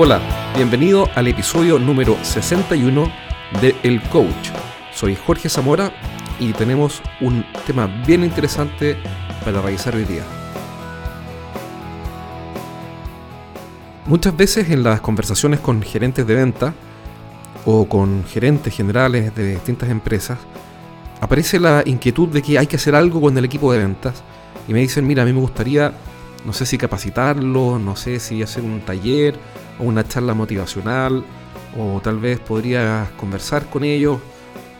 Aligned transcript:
Hola, 0.00 0.20
bienvenido 0.54 1.08
al 1.16 1.26
episodio 1.26 1.76
número 1.76 2.16
61 2.22 3.10
de 3.60 3.74
El 3.82 4.00
Coach. 4.00 4.50
Soy 4.94 5.16
Jorge 5.16 5.48
Zamora 5.48 5.92
y 6.38 6.52
tenemos 6.52 7.02
un 7.20 7.44
tema 7.66 7.88
bien 8.06 8.22
interesante 8.22 8.96
para 9.44 9.60
revisar 9.60 9.96
hoy 9.96 10.04
día. 10.04 10.22
Muchas 14.06 14.36
veces 14.36 14.70
en 14.70 14.84
las 14.84 15.00
conversaciones 15.00 15.58
con 15.58 15.82
gerentes 15.82 16.24
de 16.24 16.34
venta 16.36 16.74
o 17.64 17.88
con 17.88 18.24
gerentes 18.24 18.76
generales 18.76 19.34
de 19.34 19.50
distintas 19.50 19.90
empresas, 19.90 20.38
aparece 21.20 21.58
la 21.58 21.82
inquietud 21.84 22.28
de 22.28 22.40
que 22.40 22.56
hay 22.56 22.68
que 22.68 22.76
hacer 22.76 22.94
algo 22.94 23.20
con 23.20 23.36
el 23.36 23.44
equipo 23.44 23.72
de 23.72 23.80
ventas 23.80 24.22
y 24.68 24.72
me 24.72 24.78
dicen, 24.78 25.04
mira, 25.08 25.24
a 25.24 25.26
mí 25.26 25.32
me 25.32 25.40
gustaría, 25.40 25.92
no 26.44 26.52
sé 26.52 26.66
si 26.66 26.78
capacitarlo, 26.78 27.78
no 27.78 27.96
sé 27.96 28.20
si 28.20 28.42
hacer 28.42 28.64
un 28.64 28.80
taller 28.80 29.34
o 29.78 29.84
una 29.84 30.06
charla 30.06 30.34
motivacional, 30.34 31.24
o 31.78 32.00
tal 32.00 32.18
vez 32.18 32.40
podría 32.40 33.10
conversar 33.18 33.66
con 33.66 33.84
ellos, 33.84 34.18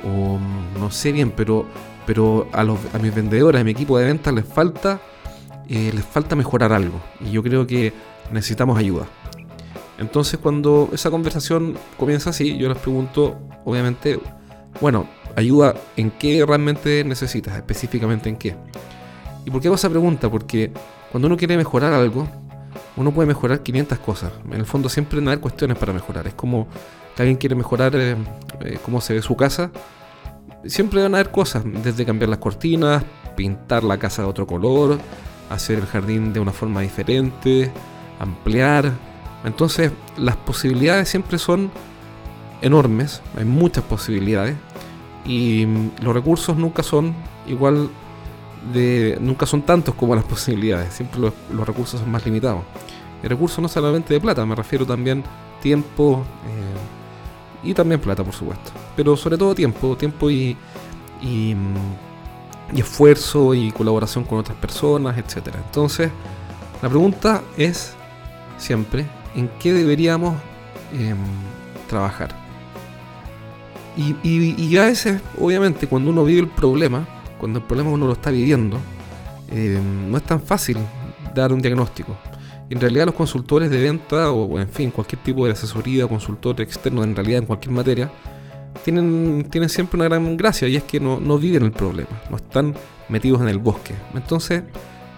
o 0.05 0.39
no 0.79 0.91
sé 0.91 1.13
bien, 1.13 1.31
pero, 1.31 1.67
pero 2.07 2.49
a, 2.53 2.65
los, 2.65 2.79
a 2.95 2.99
mis 2.99 3.15
vendedores, 3.15 3.61
a 3.61 3.65
mi 3.65 3.73
equipo 3.73 3.99
de 3.99 4.07
ventas 4.07 4.33
les 4.33 4.45
falta, 4.45 5.01
eh, 5.69 5.91
les 5.95 6.05
falta 6.05 6.35
mejorar 6.35 6.73
algo. 6.73 7.01
Y 7.21 7.31
yo 7.31 7.43
creo 7.43 7.67
que 7.67 7.93
necesitamos 8.33 8.79
ayuda. 8.79 9.07
Entonces 9.99 10.39
cuando 10.39 10.89
esa 10.93 11.11
conversación 11.11 11.77
comienza 11.97 12.31
así, 12.31 12.57
yo 12.57 12.69
les 12.69 12.79
pregunto, 12.79 13.39
obviamente, 13.65 14.19
bueno, 14.81 15.09
ayuda 15.35 15.75
en 15.97 16.11
qué 16.13 16.45
realmente 16.47 17.03
necesitas, 17.05 17.57
específicamente 17.57 18.29
en 18.29 18.37
qué. 18.37 18.57
¿Y 19.45 19.51
por 19.51 19.61
qué 19.61 19.69
hago 19.69 19.75
esa 19.75 19.91
pregunta? 19.91 20.31
Porque 20.31 20.73
cuando 21.11 21.27
uno 21.27 21.37
quiere 21.37 21.57
mejorar 21.57 21.93
algo, 21.93 22.29
uno 22.97 23.13
puede 23.13 23.27
mejorar 23.27 23.63
500 23.63 23.99
cosas. 23.99 24.33
En 24.47 24.55
el 24.55 24.67
fondo 24.67 24.89
siempre 24.89 25.19
van 25.19 25.29
a 25.29 25.31
haber 25.33 25.41
cuestiones 25.41 25.79
para 25.79 25.93
mejorar. 25.93 26.27
Es 26.27 26.35
como 26.35 26.67
que 27.17 27.23
alguien 27.23 27.37
quiere 27.39 27.55
mejorar 27.55 27.95
eh, 27.97 28.17
eh, 28.61 28.79
cómo 28.85 29.01
se 29.01 29.15
ve 29.15 29.23
su 29.23 29.37
casa. 29.37 29.71
Siempre 30.67 31.03
van 31.03 31.15
a 31.15 31.19
haber 31.19 31.31
cosas, 31.31 31.63
desde 31.65 32.05
cambiar 32.05 32.29
las 32.29 32.39
cortinas, 32.39 33.05
pintar 33.37 33.85
la 33.85 33.99
casa 33.99 34.23
de 34.23 34.29
otro 34.29 34.47
color, 34.47 34.99
hacer 35.51 35.79
el 35.79 35.87
jardín 35.87 36.33
de 36.33 36.41
una 36.41 36.53
forma 36.53 36.81
diferente, 36.81 37.71
ampliar. 38.19 38.93
Entonces 39.45 39.93
las 40.17 40.37
posibilidades 40.37 41.09
siempre 41.09 41.39
son 41.39 41.71
enormes, 42.61 43.23
hay 43.37 43.45
muchas 43.45 43.85
posibilidades 43.85 44.57
y 45.25 45.67
los 46.03 46.13
recursos 46.13 46.57
nunca 46.57 46.83
son 46.83 47.15
igual 47.47 47.89
de 48.73 49.19
nunca 49.21 49.47
son 49.47 49.63
tantos 49.63 49.95
como 49.95 50.15
las 50.15 50.25
posibilidades, 50.35 50.95
siempre 50.95 51.21
los, 51.21 51.67
recursos 51.67 52.01
son 52.01 52.11
más 52.11 52.25
limitados. 52.25 52.63
El 53.23 53.31
recurso 53.31 53.61
no 53.61 53.69
solamente 53.69 54.15
de 54.15 54.21
plata, 54.21 54.47
me 54.47 54.55
refiero 54.55 54.87
también 54.87 55.25
tiempo 55.61 56.25
eh, 56.47 57.69
y 57.69 57.75
también 57.75 58.01
plata, 58.01 58.23
por 58.23 58.35
supuesto. 58.35 58.71
Pero 58.97 59.17
sobre 59.17 59.37
todo 59.37 59.55
tiempo, 59.55 59.97
tiempo 59.97 60.31
y, 60.31 60.57
y, 61.21 61.57
esfuerzo 62.77 63.55
y 63.55 63.73
colaboración 63.73 64.25
con 64.25 64.39
otras 64.39 64.57
personas, 64.59 65.17
etc. 65.19 65.49
Entonces, 65.67 66.11
la 66.83 66.89
pregunta 66.89 67.43
es 67.57 67.95
siempre, 68.57 69.07
¿en 69.35 69.49
qué 69.59 69.73
deberíamos 69.73 70.37
em, 70.93 71.17
trabajar? 71.89 72.35
Y, 73.97 74.15
y, 74.23 74.77
a 74.77 74.85
veces, 74.85 75.21
obviamente, 75.41 75.89
cuando 75.89 76.11
uno 76.11 76.25
vive 76.25 76.43
el 76.43 76.47
problema, 76.47 77.05
cuando 77.39 77.61
el 77.61 77.65
problema 77.65 77.91
uno 77.91 78.07
lo 78.07 78.13
está 78.13 78.31
viviendo, 78.31 78.79
eh, 79.51 79.81
no 80.09 80.17
es 80.17 80.23
tan 80.25 80.41
fácil 80.41 80.77
dar 81.35 81.53
un 81.53 81.61
diagnóstico. 81.61 82.17
En 82.71 82.81
realidad 82.81 83.07
los 83.07 83.15
consultores 83.15 83.71
de 83.71 83.81
venta 83.81 84.31
o 84.31 84.59
en 84.59 84.69
fin, 84.69 84.91
cualquier 84.91 85.23
tipo 85.23 85.47
de 85.47 85.53
asesoría, 85.53 86.07
consultor 86.07 86.61
externo 86.61 87.03
en 87.03 87.17
realidad 87.17 87.41
en 87.41 87.47
cualquier 87.47 87.73
materia, 87.73 88.11
tienen, 88.85 89.49
tienen 89.51 89.69
siempre 89.69 89.97
una 89.97 90.05
gran 90.05 90.37
gracia 90.37 90.69
y 90.69 90.77
es 90.77 90.85
que 90.85 91.01
no, 91.01 91.19
no 91.19 91.39
viven 91.39 91.63
el 91.63 91.73
problema, 91.73 92.11
no 92.31 92.37
están 92.37 92.75
metidos 93.09 93.41
en 93.41 93.49
el 93.49 93.59
bosque. 93.59 93.95
Entonces, 94.15 94.65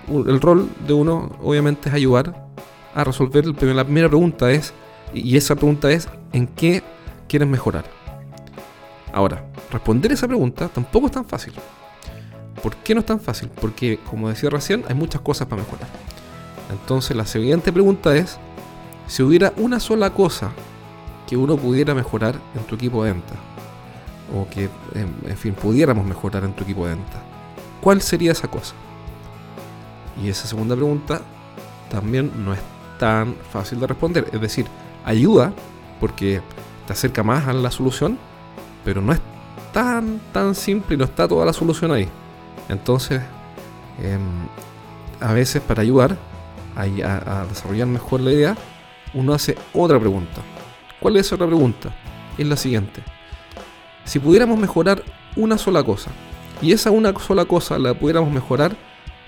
el 0.09 0.41
rol 0.41 0.69
de 0.87 0.93
uno 0.93 1.37
obviamente 1.43 1.89
es 1.89 1.95
ayudar 1.95 2.49
a 2.95 3.05
resolver. 3.05 3.47
La 3.47 3.85
primera 3.85 4.09
pregunta 4.09 4.51
es, 4.51 4.73
y 5.13 5.37
esa 5.37 5.55
pregunta 5.57 5.91
es, 5.91 6.09
¿en 6.33 6.47
qué 6.47 6.83
quieres 7.29 7.49
mejorar? 7.49 7.85
Ahora, 9.13 9.45
responder 9.71 10.13
esa 10.13 10.29
pregunta 10.29 10.69
tampoco 10.69 11.07
es 11.07 11.13
tan 11.13 11.25
fácil. 11.25 11.55
¿Por 12.63 12.77
qué 12.77 12.95
no 12.95 13.01
es 13.01 13.07
tan 13.07 13.21
fácil? 13.21 13.51
Porque, 13.61 13.99
como 14.09 14.29
decía 14.29 14.51
recién, 14.51 14.85
hay 14.89 14.95
muchas 14.95 15.21
cosas 15.23 15.49
para 15.49 15.63
mejorar. 15.63 15.89
Entonces, 16.71 17.17
la 17.17 17.27
siguiente 17.27 17.73
pregunta 17.73 18.15
es, 18.15 18.39
si 19.07 19.23
hubiera 19.23 19.53
una 19.57 19.81
sola 19.81 20.11
cosa 20.11 20.51
que 21.27 21.37
uno 21.37 21.57
pudiera 21.57 21.95
mejorar 21.95 22.37
en 22.55 22.63
tu 22.65 22.75
equipo 22.75 23.05
de 23.05 23.13
venta, 23.13 23.35
o 24.37 24.49
que, 24.49 24.69
en 24.95 25.37
fin, 25.37 25.55
pudiéramos 25.55 26.07
mejorar 26.07 26.45
en 26.45 26.53
tu 26.53 26.65
equipo 26.65 26.87
de 26.87 26.95
venta, 26.95 27.23
¿cuál 27.81 28.03
sería 28.03 28.33
esa 28.33 28.49
cosa? 28.49 28.75
Y 30.23 30.29
esa 30.29 30.47
segunda 30.47 30.77
pregunta 30.77 31.23
también 31.91 32.31
no 32.45 32.53
es 32.53 32.61
tan 32.99 33.35
fácil 33.51 33.81
de 33.81 33.87
responder. 33.87 34.29
Es 34.33 34.41
decir, 34.41 34.67
ayuda 35.05 35.53
porque 35.99 36.43
te 36.87 36.93
acerca 36.93 37.23
más 37.23 37.49
a 37.49 37.53
la 37.53 37.71
solución, 37.71 38.19
pero 38.85 39.01
no 39.01 39.13
es 39.13 39.21
tan, 39.73 40.21
tan 40.33 40.55
simple 40.55 40.95
y 40.95 40.99
no 40.99 41.05
está 41.05 41.27
toda 41.27 41.47
la 41.47 41.53
solución 41.53 41.91
ahí. 41.93 42.09
Entonces, 42.69 43.21
em, 44.03 44.21
a 45.21 45.33
veces 45.33 45.61
para 45.63 45.83
ayudar 45.83 46.17
a, 46.77 47.45
desarrollar 47.49 47.87
mejor 47.87 48.21
la 48.21 48.33
idea, 48.33 48.57
uno 49.13 49.35
hace 49.35 49.57
otra 49.75 49.99
pregunta. 49.99 50.41
¿Cuál 51.01 51.17
es 51.17 51.33
otra 51.33 51.47
pregunta? 51.47 51.95
Es 52.39 52.47
la 52.47 52.57
siguiente. 52.57 53.03
Si 54.05 54.19
pudiéramos 54.19 54.59
mejorar 54.59 55.03
una 55.37 55.59
sola 55.59 55.83
cosa, 55.83 56.11
y 56.63 56.73
esa 56.73 56.91
una 56.91 57.19
sola 57.19 57.45
cosa 57.45 57.79
la 57.79 57.95
pudiéramos 57.95 58.31
mejorar 58.31 58.77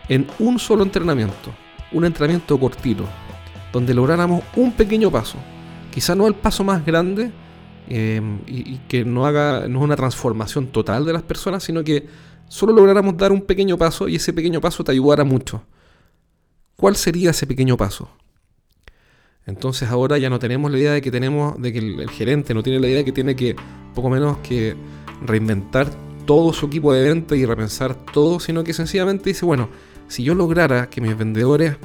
en 0.09 0.27
un 0.39 0.59
solo 0.59 0.83
entrenamiento, 0.83 1.51
un 1.93 2.05
entrenamiento 2.05 2.59
cortito, 2.59 3.05
donde 3.73 3.95
lográramos 3.95 4.43
un 4.57 4.73
pequeño 4.73 5.11
paso, 5.11 5.39
quizá 5.91 6.15
no 6.15 6.27
el 6.27 6.35
paso 6.35 6.65
más 6.65 6.85
grande, 6.85 7.31
em, 7.89 8.41
y, 8.47 8.79
que 8.89 9.05
no 9.05 9.27
haga 9.27 9.67
no 9.69 9.81
una 9.81 9.97
transformación 9.97 10.69
total 10.69 11.05
de 11.05 11.13
las 11.13 11.23
personas, 11.23 11.63
sino 11.63 11.83
que 11.83 12.07
solo 12.49 12.73
lográramos 12.73 13.17
dar 13.17 13.33
un 13.33 13.43
pequeño 13.43 13.77
paso 13.79 14.09
y 14.09 14.17
ese 14.17 14.33
pequeño 14.33 14.61
paso 14.61 14.85
te 14.85 14.93
ayudara 14.93 15.25
mucho. 15.25 15.63
¿Cuál 16.77 16.97
sería 16.97 17.31
ese 17.31 17.47
pequeño 17.47 17.77
paso? 17.77 18.09
Entonces 19.47 19.89
ahora 19.89 20.19
ya 20.19 20.31
no 20.31 20.39
tenemos 20.39 20.71
la 20.71 20.79
idea 20.79 20.93
de 20.93 21.03
que 21.03 21.11
tenemos, 21.11 21.61
de 21.61 21.73
que 21.73 21.79
el, 21.79 22.11
gerente 22.11 22.55
no 22.55 22.63
tiene 22.63 22.79
la 22.79 22.87
idea 22.87 22.99
de 22.99 23.05
que 23.05 23.13
tiene 23.13 23.35
que 23.35 23.57
poco 23.95 24.09
menos 24.09 24.39
que 24.39 24.77
reinventar 25.25 25.91
todo 26.27 26.53
su 26.53 26.67
equipo 26.67 26.93
de 26.93 27.03
venta 27.03 27.35
y 27.35 27.45
repensar 27.45 27.95
todo, 27.95 28.39
sino 28.39 28.63
que 28.63 28.73
sencillamente 28.73 29.31
dice, 29.31 29.45
bueno, 29.45 29.69
si 30.07 30.23
yo 30.23 30.35
lograra 30.35 30.89
que 30.89 31.01
mis 31.01 31.17
vendedores 31.17 31.77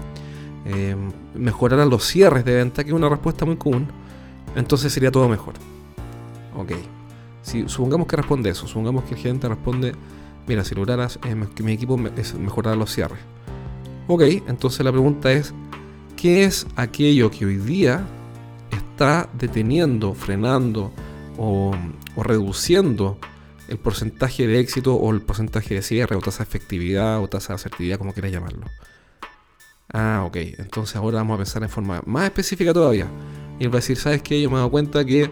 eh, 0.66 0.96
mejoraran 1.34 1.90
los 1.90 2.06
cierres 2.06 2.46
de 2.46 2.56
venta, 2.56 2.84
que 2.84 2.92
es 2.92 2.96
una 2.96 3.10
respuesta 3.10 3.46
muy 3.46 3.56
común, 3.56 3.88
entonces 4.56 4.94
sería 4.94 5.12
todo 5.12 5.28
mejor. 5.28 5.56
Ok. 6.56 6.74
Si 7.42 7.68
supongamos 7.70 8.08
que 8.08 8.18
responde 8.18 8.50
eso, 8.50 8.68
supongamos 8.68 9.06
que 9.06 9.16
el 9.16 9.22
gerente 9.22 9.48
responde, 9.48 9.94
mira, 10.48 10.64
si 10.64 10.76
lograras 10.76 11.20
eh, 11.26 11.36
que 11.56 11.64
mi 11.64 11.74
equipo 11.74 11.98
mejorara 11.98 12.76
los 12.76 12.94
cierres. 12.94 13.20
Ok, 14.08 14.22
entonces 14.48 14.84
la 14.86 14.92
pregunta 14.92 15.32
es, 15.32 15.54
¿qué 16.16 16.46
es 16.46 16.66
aquello 16.76 17.30
que 17.30 17.46
hoy 17.46 17.58
día 17.58 18.08
está 18.72 19.30
deteniendo, 19.34 20.14
frenando 20.14 20.92
o, 21.38 21.76
reduciendo 22.16 23.20
el 23.68 23.78
porcentaje 23.78 24.48
de 24.48 24.60
éxito 24.60 24.96
o 24.96 25.12
el 25.12 25.22
porcentaje 25.22 25.76
de 25.76 25.82
cierre 25.82 26.16
o 26.16 26.20
tasa 26.20 26.40
de 26.40 26.50
efectividad 26.50 27.22
o 27.22 27.28
tasa 27.28 27.50
de 27.50 27.56
asertividad, 27.56 27.98
como 27.98 28.14
quieras 28.14 28.32
llamarlo? 28.32 28.66
Ah, 29.92 30.24
ok, 30.26 30.38
entonces 30.58 30.96
ahora 30.96 31.18
vamos 31.18 31.36
a 31.36 31.38
pensar 31.38 31.64
en 31.64 31.70
forma 31.70 32.02
más 32.06 32.26
específica 32.26 32.74
todavía. 32.74 33.08
Y 33.60 33.66
él 33.66 33.70
va 33.70 33.76
a 33.76 33.82
decir, 33.82 33.98
¿sabes 33.98 34.22
qué? 34.22 34.42
Yo 34.42 34.50
me 34.50 34.56
he 34.56 34.58
dado 34.60 34.72
cuenta 34.72 35.04
que 35.04 35.30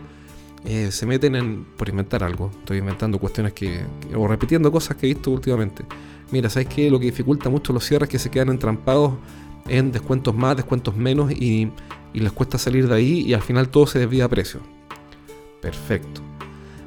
eh, 0.65 0.91
se 0.91 1.05
meten 1.05 1.35
en, 1.35 1.63
por 1.77 1.89
inventar 1.89 2.23
algo. 2.23 2.49
Estoy 2.59 2.79
inventando 2.79 3.19
cuestiones 3.19 3.53
que, 3.53 3.81
o 4.15 4.27
repitiendo 4.27 4.71
cosas 4.71 4.97
que 4.97 5.05
he 5.05 5.13
visto 5.13 5.31
últimamente. 5.31 5.85
Mira, 6.31 6.49
¿sabes 6.49 6.67
qué? 6.67 6.89
Lo 6.89 6.99
que 6.99 7.05
dificulta 7.05 7.49
mucho 7.49 7.71
los 7.71 7.85
cierres 7.85 8.07
es 8.07 8.11
que 8.11 8.19
se 8.19 8.31
quedan 8.31 8.49
entrampados 8.49 9.13
en 9.67 9.91
descuentos 9.91 10.35
más, 10.35 10.55
descuentos 10.55 10.95
menos 10.95 11.31
y, 11.31 11.71
les 12.13 12.31
cuesta 12.31 12.57
salir 12.57 12.87
de 12.87 12.95
ahí 12.95 13.21
y 13.27 13.33
al 13.33 13.41
final 13.41 13.67
todo 13.67 13.85
se 13.85 13.99
desvía 13.99 14.25
a 14.25 14.29
precio. 14.29 14.61
Perfecto. 15.61 16.21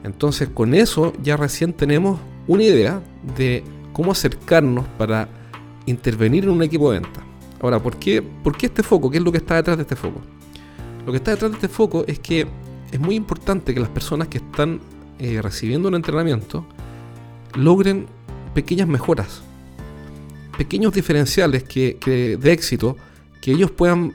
Entonces 0.03 0.49
con 0.49 0.73
eso 0.73 1.13
ya 1.23 1.37
recién 1.37 1.75
tenemos 1.75 2.19
una 2.47 2.63
idea 2.63 3.03
de 3.37 3.63
cómo 3.93 4.13
acercarnos 4.13 4.87
para 4.97 5.29
intervenir 5.85 6.45
en 6.45 6.51
un 6.51 6.63
equipo 6.63 6.91
de 6.91 7.01
venta. 7.01 7.21
Ahora, 7.61 7.79
¿por 7.79 7.97
qué, 7.97 8.23
¿por 8.23 8.57
qué 8.57 8.67
este 8.67 8.83
foco? 8.83 9.11
¿Qué 9.11 9.19
es 9.19 9.23
lo 9.23 9.31
que 9.31 9.39
está 9.39 9.57
detrás 9.57 9.77
de 9.77 9.83
este 9.83 9.97
foco? 9.97 10.21
Lo 11.05 11.13
que 11.13 11.19
está 11.19 11.33
detrás 11.33 11.51
de 11.51 11.57
este 11.57 11.69
foco 11.69 12.05
es 12.07 12.19
que 12.19 12.47
es 12.93 13.01
muy 13.01 13.15
importante 13.15 13.75
que 13.75 13.81
las 13.81 13.89
personas 13.89 14.29
que 14.29 14.39
están 14.39 14.81
eh, 15.19 15.41
recibiendo 15.43 15.89
un 15.89 15.95
entrenamiento 15.95 16.65
logren 17.55 18.07
pequeñas 18.55 18.89
mejoras, 18.89 19.43
pequeños 20.57 20.93
diferenciales 20.93 21.65
que, 21.65 22.39
de 22.41 22.53
éxito 22.53 22.97
que 23.41 23.53
ellos 23.53 23.71
puedan 23.71 24.13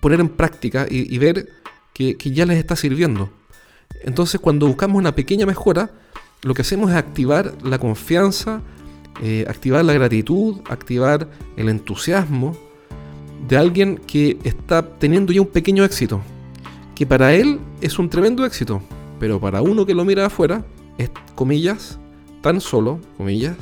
poner 0.00 0.20
en 0.20 0.28
práctica 0.28 0.86
y, 0.88 1.16
ver 1.18 1.48
que, 1.92 2.16
ya 2.16 2.46
les 2.46 2.58
está 2.58 2.74
sirviendo. 2.74 3.30
Entonces 4.02 4.40
cuando 4.40 4.66
buscamos 4.66 4.98
una 4.98 5.14
pequeña 5.14 5.46
mejora, 5.46 5.90
lo 6.42 6.54
que 6.54 6.62
hacemos 6.62 6.90
es 6.90 6.96
activar 6.96 7.54
la 7.62 7.78
confianza, 7.78 8.62
eh, 9.22 9.44
activar 9.48 9.84
la 9.84 9.92
gratitud, 9.92 10.60
activar 10.68 11.28
el 11.56 11.68
entusiasmo 11.68 12.56
de 13.46 13.56
alguien 13.56 13.98
que 13.98 14.38
está 14.44 14.82
teniendo 14.98 15.32
ya 15.32 15.42
un 15.42 15.48
pequeño 15.48 15.84
éxito, 15.84 16.22
que 17.00 17.06
para 17.06 17.34
él 17.34 17.58
es 17.80 17.98
un 17.98 18.10
tremendo 18.10 18.44
éxito, 18.44 18.82
pero 19.18 19.40
para 19.40 19.62
uno 19.62 19.86
que 19.86 19.94
lo 19.94 20.04
mira 20.04 20.26
afuera 20.26 20.66
es, 20.98 21.10
comillas, 21.34 21.98
tan 22.42 22.60
solo, 22.60 23.00
comillas, 23.16 23.56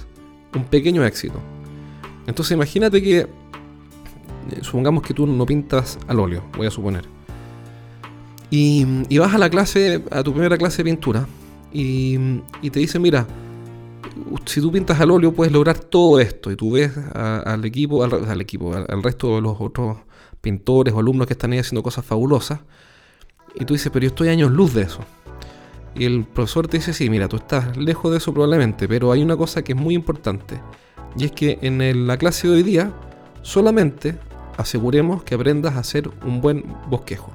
un 0.56 0.64
pequeño 0.64 1.04
éxito. 1.04 1.38
Entonces 2.26 2.56
imagínate 2.56 3.00
que, 3.00 3.18
eh, 3.18 3.28
supongamos 4.62 5.04
que 5.04 5.14
tú 5.14 5.24
no 5.24 5.46
pintas 5.46 6.00
al 6.08 6.18
óleo, 6.18 6.42
voy 6.56 6.66
a 6.66 6.72
suponer. 6.72 7.04
Y, 8.50 9.06
vas 9.18 9.32
a 9.32 9.38
la 9.38 9.48
clase, 9.48 10.02
a 10.10 10.24
tu 10.24 10.32
primera 10.32 10.58
clase 10.58 10.78
de 10.78 10.90
pintura, 10.90 11.28
y, 11.72 12.18
te 12.72 12.80
dicen, 12.80 13.02
mira, 13.02 13.24
si 14.46 14.60
tú 14.60 14.72
pintas 14.72 14.98
al 14.98 15.12
óleo 15.12 15.32
puedes 15.32 15.52
lograr 15.52 15.78
todo 15.78 16.18
esto. 16.18 16.50
Y 16.50 16.56
tú 16.56 16.72
ves 16.72 16.90
al 17.14 17.64
equipo, 17.64 18.02
al, 18.02 18.40
equipo, 18.40 18.74
al, 18.74 19.00
resto 19.00 19.36
de 19.36 19.42
los 19.42 19.60
otros 19.60 19.98
pintores 20.40 20.92
o 20.92 20.98
alumnos 20.98 21.28
que 21.28 21.34
están 21.34 21.52
ahí 21.52 21.60
haciendo 21.60 21.84
cosas 21.84 22.04
fabulosas. 22.04 22.62
Y 23.58 23.64
tú 23.64 23.74
dices, 23.74 23.90
pero 23.92 24.04
yo 24.04 24.08
estoy 24.08 24.28
años 24.28 24.50
luz 24.50 24.74
de 24.74 24.82
eso. 24.82 25.00
Y 25.94 26.04
el 26.04 26.24
profesor 26.24 26.68
te 26.68 26.76
dice, 26.76 26.92
sí, 26.92 27.10
mira, 27.10 27.28
tú 27.28 27.36
estás 27.36 27.76
lejos 27.76 28.10
de 28.12 28.18
eso 28.18 28.32
probablemente, 28.32 28.86
pero 28.86 29.10
hay 29.10 29.22
una 29.22 29.36
cosa 29.36 29.62
que 29.62 29.72
es 29.72 29.78
muy 29.78 29.94
importante. 29.94 30.60
Y 31.16 31.24
es 31.24 31.32
que 31.32 31.58
en 31.62 32.06
la 32.06 32.16
clase 32.16 32.46
de 32.46 32.54
hoy 32.54 32.62
día 32.62 32.92
solamente 33.42 34.18
aseguremos 34.56 35.22
que 35.22 35.34
aprendas 35.34 35.74
a 35.74 35.80
hacer 35.80 36.10
un 36.24 36.40
buen 36.40 36.64
bosquejo. 36.88 37.32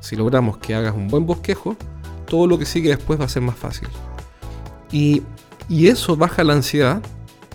Si 0.00 0.16
logramos 0.16 0.58
que 0.58 0.74
hagas 0.74 0.94
un 0.94 1.08
buen 1.08 1.26
bosquejo, 1.26 1.76
todo 2.26 2.46
lo 2.46 2.58
que 2.58 2.64
sigue 2.64 2.88
después 2.90 3.20
va 3.20 3.24
a 3.24 3.28
ser 3.28 3.42
más 3.42 3.56
fácil. 3.56 3.88
Y, 4.92 5.22
eso 5.68 6.16
baja 6.16 6.42
la 6.42 6.54
ansiedad 6.54 7.00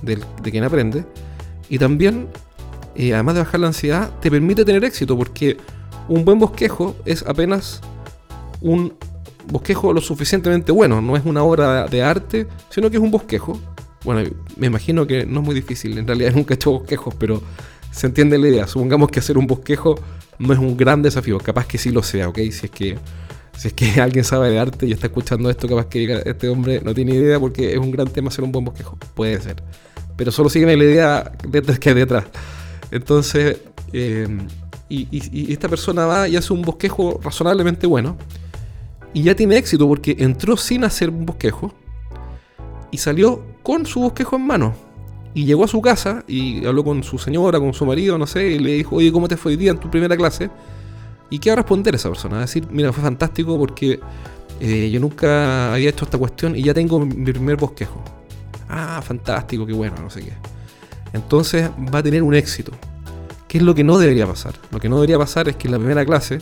de, 0.01 0.18
quien 0.44 0.63
aprende. 0.63 1.06
Y 1.69 1.80
también, 1.80 2.28
eh, 2.96 3.13
además 3.13 3.36
de 3.36 3.42
bajar 3.42 3.60
la 3.60 3.68
ansiedad, 3.68 4.12
te 4.22 4.31
permite 4.31 4.63
tener 4.63 4.84
éxito 4.86 5.18
porque 5.18 5.58
un 6.08 6.24
buen 6.24 6.40
bosquejo 6.40 6.96
es 7.06 7.24
apenas 7.24 7.81
un 8.66 8.94
bosquejo 9.52 9.94
lo 9.94 10.02
suficientemente 10.02 10.72
bueno. 10.72 11.02
No 11.02 11.16
es 11.16 11.24
una 11.24 11.44
obra 11.44 11.86
de 11.86 12.02
arte, 12.02 12.48
sino 12.70 12.90
que 12.90 12.98
es 12.98 13.04
un 13.04 13.12
bosquejo. 13.12 13.60
Bueno, 14.04 14.28
me 14.58 14.68
imagino 14.68 15.06
que 15.06 15.26
no 15.26 15.40
es 15.40 15.46
muy 15.46 15.56
difícil. 15.56 15.98
En 15.98 16.08
realidad 16.08 16.32
nunca 16.36 16.54
he 16.54 16.56
hecho 16.56 16.72
bosquejos, 16.72 17.14
pero 17.16 17.42
se 17.92 18.08
entiende 18.08 18.38
la 18.38 18.48
idea. 18.48 18.68
Supongamos 18.68 19.10
que 19.10 19.20
hacer 19.20 19.38
un 19.38 19.48
bosquejo 19.48 19.96
no 20.40 20.52
es 20.52 20.60
un 20.60 20.76
gran 20.76 21.02
desafío. 21.02 21.38
Capaz 21.38 21.68
que 21.68 21.78
sí 21.78 21.92
lo 21.92 22.02
sea, 22.02 22.28
¿ok? 22.28 22.38
Si 22.52 22.66
es 22.66 22.72
que, 22.72 22.98
si 23.56 23.68
es 23.68 23.74
que 23.74 24.02
alguien 24.02 24.24
sabe 24.24 24.50
de 24.50 24.60
arte 24.60 24.88
y 24.88 24.92
está 24.92 25.08
escuchando 25.08 25.50
esto, 25.50 25.68
capaz 25.68 25.86
que 25.86 26.00
diga, 26.00 26.20
este 26.26 26.50
hombre 26.50 26.82
no 26.84 26.94
tiene 26.96 27.14
idea 27.14 27.40
porque 27.40 27.72
es 27.74 27.78
un 27.78 27.92
gran 27.92 28.08
tema 28.08 28.30
hacer 28.30 28.44
un 28.44 28.52
buen 28.52 28.66
bosquejo. 28.66 28.98
Puede 29.14 29.40
ser. 29.42 29.62
Pero 30.18 30.32
solo 30.32 30.50
sígueme 30.50 30.76
la 30.76 30.84
idea 30.86 31.32
detrás 31.48 31.78
que 31.78 31.90
hay 31.90 31.96
detrás. 31.96 32.26
Entonces, 32.90 33.58
eh, 33.94 34.28
y 34.88 35.52
esta 35.52 35.68
persona 35.68 36.06
va 36.06 36.28
y 36.28 36.36
hace 36.36 36.54
un 36.54 36.62
bosquejo 36.62 37.20
razonablemente 37.22 37.88
bueno 37.88 38.18
y 39.16 39.24
ya 39.24 39.34
tiene 39.34 39.56
éxito 39.58 39.88
porque 39.88 40.18
entró 40.20 40.58
sin 40.58 40.84
hacer 40.84 41.10
un 41.10 41.26
bosquejo 41.26 41.74
y 42.92 42.98
salió 42.98 43.46
con 43.64 43.86
su 43.86 44.02
bosquejo 44.02 44.36
en 44.36 44.46
mano. 44.46 44.76
Y 45.34 45.46
llegó 45.46 45.64
a 45.64 45.70
su 45.70 45.82
casa 45.82 46.26
y 46.28 46.66
habló 46.66 46.84
con 46.84 47.02
su 47.02 47.18
señora, 47.18 47.58
con 47.58 47.74
su 47.74 47.86
marido, 47.86 48.18
no 48.18 48.28
sé, 48.28 48.52
y 48.52 48.60
le 48.60 48.74
dijo, 48.74 48.98
oye, 48.98 49.14
¿cómo 49.14 49.30
te 49.30 49.38
fue 49.38 49.54
hoy 49.54 49.56
día 49.56 49.72
en 49.72 49.80
tu 49.80 49.90
primera 49.90 50.18
clase? 50.18 50.50
¿Y 51.30 51.40
qué 51.40 51.50
va 51.50 51.54
a 51.54 51.56
responder 51.58 51.96
esa 51.96 52.10
persona? 52.10 52.36
Va 52.36 52.40
a 52.40 52.46
decir, 52.46 52.68
mira, 52.70 52.92
fue 52.92 53.02
fantástico 53.02 53.58
porque 53.58 54.02
eh, 54.60 54.90
yo 54.92 55.00
nunca 55.00 55.74
había 55.74 55.90
hecho 55.92 56.04
esta 56.04 56.18
cuestión 56.18 56.54
y 56.54 56.64
ya 56.64 56.74
tengo 56.74 57.00
mi 57.00 57.32
primer 57.32 57.56
bosquejo. 57.56 58.04
Ah, 58.68 59.02
fantástico, 59.02 59.66
qué 59.66 59.74
bueno, 59.74 59.96
no 60.02 60.10
sé 60.10 60.24
qué. 60.24 60.34
Entonces 61.14 61.70
va 61.94 62.00
a 62.00 62.04
tener 62.04 62.22
un 62.22 62.36
éxito. 62.36 62.74
¿Qué 63.48 63.60
es 63.60 63.64
lo 63.64 63.74
que 63.74 63.86
no 63.86 63.98
debería 63.98 64.28
pasar? 64.28 64.56
Lo 64.72 64.80
que 64.82 64.90
no 64.90 64.98
debería 64.98 65.18
pasar 65.18 65.48
es 65.48 65.56
que 65.56 65.70
en 65.70 65.72
la 65.72 65.78
primera 65.78 66.06
clase 66.06 66.42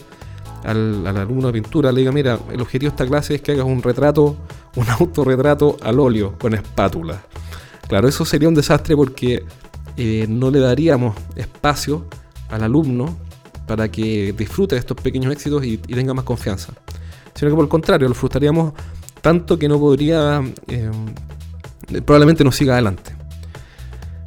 al, 0.64 1.06
alumno 1.06 1.48
de 1.48 1.54
pintura, 1.54 1.92
le 1.92 2.02
diga, 2.02 2.12
mira, 2.12 2.40
el 2.52 2.62
objetivo 2.62 2.90
de 2.90 2.96
esta 2.96 3.06
clase 3.06 3.36
es 3.36 3.42
que 3.42 3.52
hagas 3.52 3.66
un 3.66 3.82
retrato, 3.82 4.38
un 4.76 4.90
autorretrato 4.90 5.78
al 5.82 6.00
óleo 6.00 6.38
con 6.40 6.54
espátula. 6.54 7.22
Claro, 7.88 8.08
eso 8.08 8.26
sería 8.26 8.48
un 8.48 8.56
desastre 8.56 8.96
porque 8.96 9.44
eh, 9.98 10.26
no 10.28 10.50
le 10.50 10.60
daríamos 10.60 11.16
espacio 11.36 12.06
al 12.50 12.64
alumno 12.64 13.18
para 13.68 13.90
que 13.90 14.34
disfrute 14.38 14.76
de 14.76 14.80
estos 14.80 14.98
pequeños 14.98 15.32
éxitos 15.32 15.64
y, 15.66 15.78
tenga 15.78 16.14
más 16.14 16.26
confianza. 16.26 16.74
Sino 17.34 17.52
que 17.52 17.56
por 17.56 17.66
el 17.66 17.70
contrario, 17.70 18.08
lo 18.08 18.16
frustraríamos 18.16 18.74
tanto 19.22 19.58
que 19.58 19.68
no 19.68 19.80
podría, 19.80 20.44
eh, 20.68 20.92
probablemente 22.06 22.44
no 22.44 22.52
siga 22.52 22.74
adelante. 22.74 23.16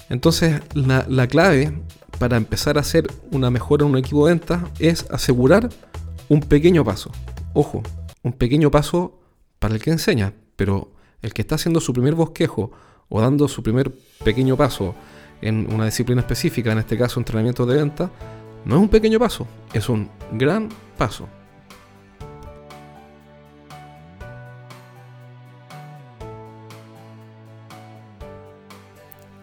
Entonces, 0.09 0.61
la, 0.75 1.05
la, 1.09 1.27
clave 1.27 1.83
para 2.19 2.37
empezar 2.37 2.79
a 2.79 2.81
hacer 2.81 3.11
una 3.31 3.51
mejora 3.51 3.85
en 3.85 3.93
un 3.93 3.99
equipo 3.99 4.27
de 4.27 4.35
ventas 4.35 4.63
es 4.79 5.07
asegurar 5.11 5.69
un 6.29 6.41
pequeño 6.41 6.85
paso. 6.85 7.11
Ojo, 7.55 7.83
un 8.23 8.33
pequeño 8.33 8.71
paso 8.71 9.19
para 9.59 9.75
el 9.75 9.81
que 9.81 9.91
enseña, 9.91 10.33
pero 10.57 10.93
el 11.23 11.33
que 11.33 11.43
está 11.43 11.55
haciendo 11.55 11.81
su 11.81 11.93
primer 11.93 12.15
bosquejo 12.15 12.71
o 13.09 13.21
dando 13.21 13.49
su 13.49 13.63
primer 13.63 13.93
pequeño 14.25 14.57
paso 14.57 14.95
en 15.41 15.73
una 15.73 15.85
disciplina 15.85 16.21
específica, 16.23 16.73
en 16.73 16.79
este 16.79 16.99
caso 16.99 17.21
entrenamiento 17.21 17.67
de 17.67 17.77
venta, 17.77 18.11
no 18.65 18.77
es 18.77 18.83
un 18.83 18.89
pequeño 18.89 19.19
paso, 19.19 19.47
es 19.73 19.89
un 19.89 20.11
gran 20.33 20.69
paso. 20.97 21.29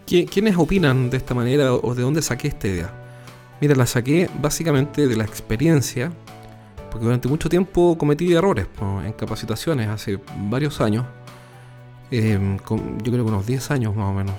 ¿Quiénes 0.06 0.58
opinan 0.58 1.10
de 1.10 1.18
esta 1.18 1.34
manera 1.34 1.74
o 1.74 1.96
de 1.96 2.04
dónde 2.04 2.22
saqué 2.22 2.50
esta 2.50 2.68
idea? 2.68 2.94
Mira, 3.60 3.74
la 3.74 3.88
saqué 3.88 4.30
básicamente 4.40 5.08
de 5.08 5.16
la 5.16 5.24
experiencia 5.24 6.12
porque 6.94 7.06
durante 7.06 7.28
mucho 7.28 7.50
tiempo 7.50 7.98
cometí 7.98 8.32
errores 8.34 8.68
en 9.04 9.14
capacitaciones, 9.14 9.90
hace 9.90 10.20
varios 10.48 10.80
años, 10.80 11.08
em, 12.12 12.58
yo 12.58 13.12
creo 13.12 13.26
que 13.26 13.32
unos 13.32 13.48
10 13.48 13.72
años 13.72 13.96
más 13.96 14.12
o 14.12 14.14
menos. 14.14 14.36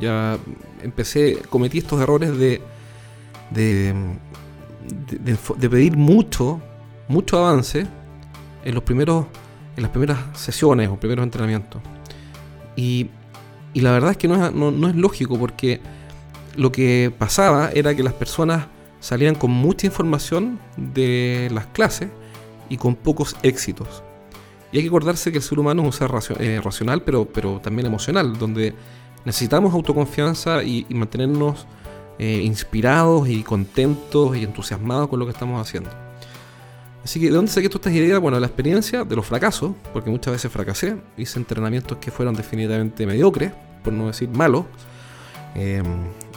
Ya 0.00 0.38
empecé, 0.82 1.42
cometí 1.50 1.76
estos 1.76 2.00
errores 2.00 2.38
de, 2.38 2.62
de, 3.50 3.94
pedir 5.68 5.94
mucho, 5.98 6.62
mucho 7.06 7.36
avance 7.36 7.86
en 8.64 8.74
los 8.74 8.82
primeros, 8.82 9.26
en 9.76 9.82
las 9.82 9.90
primeras 9.90 10.20
sesiones 10.32 10.88
o 10.88 10.96
primeros 10.96 11.22
entrenamientos. 11.22 11.82
Y, 12.76 13.10
la 13.74 13.92
verdad 13.92 14.12
es 14.12 14.16
que 14.16 14.26
no 14.26 14.88
es 14.88 14.96
lógico 14.96 15.38
porque 15.38 15.82
lo 16.56 16.72
que 16.72 17.12
pasaba 17.16 17.70
era 17.74 17.94
que 17.94 18.02
las 18.02 18.14
personas 18.14 18.68
salían 19.00 19.34
con 19.34 19.50
mucha 19.50 19.86
información 19.86 20.58
de 20.76 21.48
las 21.52 21.66
clases 21.66 22.10
y 22.68 22.76
con 22.76 22.94
pocos 22.94 23.36
éxitos. 23.42 24.02
Y 24.72 24.76
hay 24.76 24.82
que 24.84 24.88
acordarse 24.88 25.32
que 25.32 25.38
el 25.38 25.42
ser 25.42 25.58
humano 25.58 25.82
es 25.82 25.86
un 25.86 25.92
ser 25.92 26.10
eh, 26.40 26.60
racional, 26.62 27.02
pero, 27.02 27.26
pero 27.26 27.60
también 27.60 27.86
emocional, 27.86 28.38
donde 28.38 28.74
necesitamos 29.24 29.74
autoconfianza 29.74 30.62
y, 30.62 30.86
mantenernos 30.90 31.66
eh, 32.18 32.42
inspirados 32.44 33.28
y 33.28 33.42
contentos 33.42 34.36
y 34.36 34.44
entusiasmados 34.44 35.08
con 35.08 35.18
lo 35.18 35.26
que 35.26 35.32
estamos 35.32 35.60
haciendo. 35.60 35.90
Así 37.02 37.18
que, 37.18 37.26
¿de 37.26 37.32
dónde 37.32 37.50
saqué 37.50 37.68
todas 37.68 37.86
estas 37.86 37.94
ideas? 37.94 38.20
Bueno, 38.20 38.38
la 38.38 38.46
experiencia 38.46 39.04
de 39.04 39.16
los 39.16 39.26
fracasos, 39.26 39.72
porque 39.92 40.10
muchas 40.10 40.34
veces 40.34 40.52
fracasé, 40.52 40.96
hice 41.16 41.38
entrenamientos 41.38 41.98
que 41.98 42.10
fueron 42.10 42.34
definitivamente 42.34 43.06
mediocres, 43.06 43.52
por 43.82 43.92
no 43.92 44.08
decir 44.08 44.28
malos, 44.28 44.66
eh, 45.54 45.82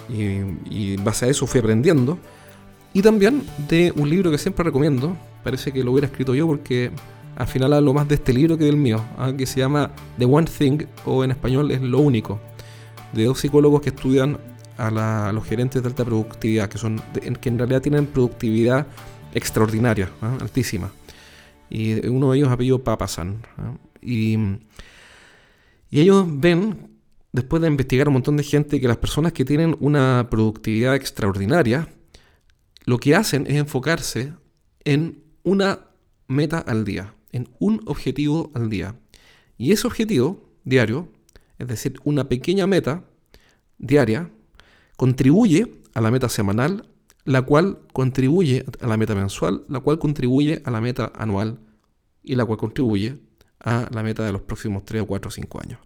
y, 0.10 0.24
y 0.70 0.94
en 0.96 1.04
base 1.04 1.26
a 1.26 1.30
eso 1.30 1.46
fui 1.46 1.60
aprendiendo. 1.60 2.18
Y 2.94 3.02
también 3.02 3.44
de 3.68 3.92
un 3.96 4.10
libro 4.10 4.30
que 4.30 4.38
siempre 4.38 4.64
recomiendo, 4.64 5.18
parece 5.44 5.72
que 5.72 5.84
lo 5.84 5.92
hubiera 5.92 6.08
escrito 6.08 6.36
yo 6.36 6.46
porque 6.46 6.92
al 7.36 7.48
final 7.48 7.74
hablo 7.74 7.94
más 7.94 8.08
de 8.08 8.16
este 8.16 8.32
libro 8.34 8.58
que 8.58 8.66
del 8.66 8.78
mío, 8.78 9.04
¿ah? 9.18 9.34
que 9.36 9.48
se 9.48 9.60
llama 9.60 9.92
The 10.20 10.26
One 10.26 10.48
Thing, 10.48 10.86
o 11.06 11.24
en 11.24 11.32
español 11.32 11.72
es 11.72 11.82
Lo 11.82 12.00
Único, 12.00 12.40
de 13.12 13.26
dos 13.26 13.40
psicólogos 13.40 13.82
que 13.82 13.90
estudian 13.90 14.38
a, 14.78 15.32
los 15.34 15.44
gerentes 15.46 15.82
de 15.82 15.88
alta 15.88 16.06
productividad, 16.06 16.70
que, 16.70 16.78
son, 16.78 17.02
que 17.42 17.50
en 17.50 17.58
realidad 17.58 17.82
tienen 17.82 18.06
productividad 18.06 18.86
extraordinaria, 19.34 20.12
¿ah? 20.22 20.38
altísima. 20.40 20.92
Y 21.70 22.06
uno 22.08 22.32
de 22.32 22.38
ellos 22.38 22.50
apellido 22.50 22.84
Papasan. 22.84 23.42
¿ah? 23.58 23.74
Y, 24.02 24.38
y 25.90 26.02
ellos 26.02 26.28
ven, 26.28 26.92
después 27.32 27.60
de 27.62 27.68
investigar 27.68 28.08
un 28.08 28.14
montón 28.14 28.38
de 28.38 28.44
gente, 28.44 28.80
que 28.80 28.88
las 28.88 28.98
personas 28.98 29.34
que 29.34 29.46
tienen 29.46 29.76
una 29.80 30.28
productividad 30.30 30.96
extraordinaria, 30.96 31.88
lo 32.86 32.98
que 32.98 33.16
hacen 33.16 33.48
es 33.48 33.56
enfocarse 33.56 34.34
en 34.84 35.24
una 35.44 35.88
meta 36.28 36.60
al 36.60 36.86
día, 36.86 37.16
en 37.32 37.50
un 37.60 37.82
objetivo 37.86 38.52
al 38.54 38.70
día. 38.70 38.96
Y 39.58 39.72
ese 39.72 39.88
objetivo 39.88 40.50
diario, 40.64 41.10
es 41.60 41.68
decir, 41.68 42.00
una 42.04 42.28
pequeña 42.28 42.68
meta 42.68 43.06
diaria, 43.78 44.32
contribuye 44.98 45.82
a 45.94 46.02
la 46.02 46.12
meta 46.12 46.30
semanal, 46.30 46.90
la 47.26 47.42
cual 47.44 47.80
contribuye 47.94 48.66
a 48.82 48.88
la 48.88 48.98
meta 48.98 49.16
mensual, 49.16 49.64
la 49.70 49.80
cual 49.80 50.00
contribuye 50.00 50.62
a 50.66 50.72
la 50.72 50.82
meta 50.82 51.12
anual 51.16 51.60
y 52.22 52.36
la 52.36 52.46
cual 52.46 52.58
contribuye 52.58 53.20
a 53.60 53.88
la 53.92 54.04
meta 54.04 54.26
de 54.26 54.34
los 54.34 54.42
próximos 54.42 54.84
3 54.84 55.04
o 55.04 55.08
4 55.08 55.30
o 55.30 55.32
5 55.32 55.62
años. 55.62 55.80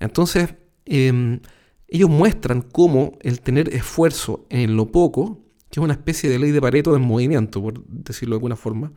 Entonces, 0.00 0.54
em, 0.84 1.40
ellos 1.88 2.10
muestran 2.10 2.62
cómo 2.62 3.12
el 3.20 3.40
tener 3.40 3.72
esfuerzo 3.72 4.46
en 4.50 4.76
lo 4.76 4.90
poco, 4.90 5.45
que 5.76 5.80
es 5.80 5.84
una 5.84 5.92
especie 5.92 6.30
de 6.30 6.38
ley 6.38 6.52
de 6.52 6.60
Pareto 6.62 6.96
en 6.96 7.02
movimiento, 7.02 7.60
por 7.60 7.84
decirlo 7.86 8.34
de 8.34 8.36
alguna 8.38 8.56
forma, 8.56 8.92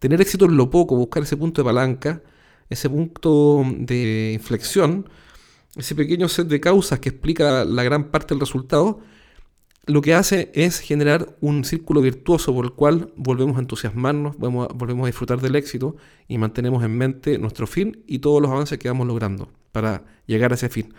tener 0.00 0.20
éxito 0.20 0.46
en 0.46 0.56
lo 0.56 0.70
poco, 0.70 0.96
buscar 0.96 1.22
ese 1.22 1.36
punto 1.36 1.62
de 1.62 1.66
palanca, 1.66 2.20
ese 2.68 2.90
punto 2.90 3.64
de 3.78 4.32
inflexión, 4.34 5.08
ese 5.76 5.94
pequeño 5.94 6.26
set 6.26 6.48
de 6.48 6.58
causas 6.58 6.98
que 6.98 7.10
explica 7.10 7.64
la 7.64 7.84
gran 7.84 8.10
parte 8.10 8.34
del 8.34 8.40
resultado, 8.40 8.98
lo 9.86 10.02
que 10.02 10.14
hace 10.14 10.50
es 10.52 10.80
generar 10.80 11.36
un 11.40 11.62
círculo 11.62 12.00
virtuoso 12.00 12.52
por 12.52 12.64
el 12.64 12.72
cual 12.72 13.12
volvemos 13.14 13.56
a 13.56 13.60
entusiasmarnos, 13.60 14.36
volvemos 14.36 15.04
a 15.04 15.06
disfrutar 15.06 15.40
del 15.40 15.54
éxito 15.54 15.94
y 16.26 16.38
mantenemos 16.38 16.82
en 16.82 16.98
mente 16.98 17.38
nuestro 17.38 17.68
fin 17.68 18.02
y 18.08 18.18
todos 18.18 18.42
los 18.42 18.50
avances 18.50 18.80
que 18.80 18.88
vamos 18.88 19.06
logrando 19.06 19.48
para 19.70 20.02
llegar 20.26 20.50
a 20.50 20.56
ese 20.56 20.70
fin. 20.70 20.92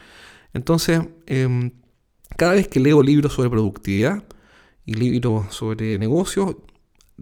Entonces, 0.54 1.02
em, 1.26 1.72
cada 2.38 2.54
vez 2.54 2.70
que 2.70 2.80
leo 2.80 3.04
libros 3.04 3.34
sobre 3.34 3.50
productividad 3.50 4.24
y 4.88 5.22
sobre 5.50 6.00
negocios, 6.00 6.56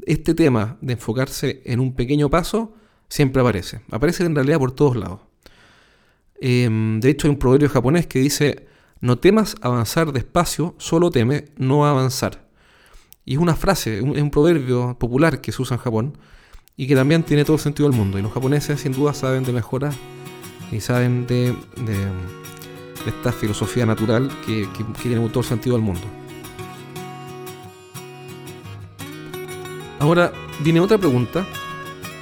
este 0.06 0.36
tema 0.36 0.78
de 0.82 0.94
enfocarse 0.94 1.64
en 1.66 1.80
un 1.80 1.96
pequeño 1.96 2.30
paso 2.30 2.74
siempre 3.10 3.42
aparece. 3.42 3.82
Aparece 3.92 4.24
en 4.24 4.36
realidad 4.36 4.60
por 4.60 4.72
todos 4.72 4.96
lados. 4.96 5.22
Em, 6.40 7.00
de 7.00 7.10
hecho, 7.10 7.28
hay 7.28 7.32
un 7.32 7.40
proverbio 7.40 7.68
japonés 7.70 8.06
que 8.06 8.20
dice, 8.20 8.68
no 9.02 9.18
temas 9.18 9.56
avanzar 9.62 10.12
despacio, 10.14 10.76
solo 10.78 11.10
teme 11.10 11.46
no 11.58 11.88
avanzar. 11.88 12.48
Y 13.26 13.34
es 13.34 13.40
una 13.40 13.56
frase, 13.56 13.98
es 13.98 14.04
un 14.04 14.30
proverbio 14.30 14.96
popular 15.00 15.42
que 15.42 15.52
se 15.52 15.62
usa 15.62 15.76
en 15.76 15.82
Japón 15.82 16.18
y 16.78 16.86
que 16.86 16.96
también 16.96 17.24
tiene 17.24 17.46
todo 17.46 17.56
el 17.56 17.62
sentido 17.62 17.90
del 17.90 17.98
mundo. 17.98 18.20
Y 18.20 18.22
los 18.22 18.32
japoneses 18.32 18.82
sin 18.82 18.92
duda 18.92 19.16
saben 19.16 19.44
de 19.44 19.54
mejoras 19.54 19.96
y 20.72 20.82
saben 20.82 21.26
de, 21.26 21.56
esta 23.08 23.32
filosofía 23.32 23.88
natural 23.88 24.30
que, 24.46 24.68
tiene 25.02 25.28
todo 25.30 25.40
el 25.40 25.46
sentido 25.46 25.76
del 25.76 25.84
mundo. 25.84 26.25
Ahora 30.06 30.32
viene 30.60 30.80
otra 30.80 31.00
pregunta 31.00 31.48